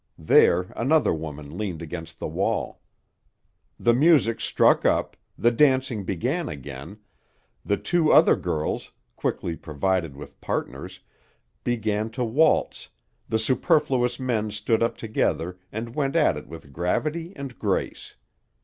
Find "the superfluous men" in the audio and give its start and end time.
13.29-14.49